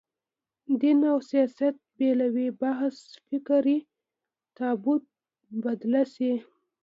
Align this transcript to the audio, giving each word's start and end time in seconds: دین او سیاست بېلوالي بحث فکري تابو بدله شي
دین 0.81 0.99
او 1.11 1.17
سیاست 1.29 1.75
بېلوالي 1.97 2.47
بحث 2.61 2.97
فکري 3.27 3.77
تابو 4.57 4.93
بدله 5.63 6.03
شي 6.13 6.31